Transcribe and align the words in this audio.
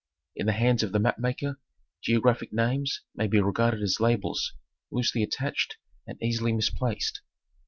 In 0.35 0.47
the 0.47 0.53
hands 0.53 0.81
of 0.81 0.93
the 0.93 0.99
map 0.99 1.19
maker 1.19 1.59
geographic 2.01 2.51
names 2.51 3.03
may 3.13 3.27
be 3.27 3.39
regarded 3.39 3.83
as 3.83 3.99
labels 3.99 4.53
loosely 4.89 5.21
attached 5.21 5.77
and 6.07 6.19
easily 6.23 6.53
misplaced. 6.53 7.21